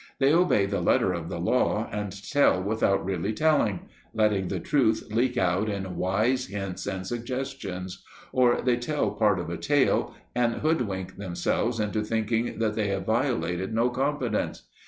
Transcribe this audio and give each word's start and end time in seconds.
They 0.17 0.33
obey 0.33 0.65
the 0.65 0.81
letter 0.81 1.13
of 1.13 1.29
the 1.29 1.37
law 1.39 1.87
and 1.91 2.11
tell 2.27 2.59
without 2.59 3.05
really 3.05 3.33
telling, 3.33 3.81
letting 4.15 4.47
the 4.47 4.59
truth 4.59 5.07
leak 5.11 5.37
out 5.37 5.69
in 5.69 5.95
wise 5.95 6.47
hints 6.47 6.87
and 6.87 7.05
suggestions, 7.05 8.03
or 8.33 8.63
they 8.63 8.77
tell 8.77 9.11
part 9.11 9.37
of 9.37 9.51
a 9.51 9.57
tale 9.57 10.15
and 10.33 10.55
hoodwink 10.55 11.17
themselves 11.17 11.79
into 11.79 12.03
thinking 12.03 12.57
that 12.57 12.73
they 12.73 12.87
have 12.87 13.05
violated 13.05 13.75
no 13.75 13.91
confidence. 13.91 14.63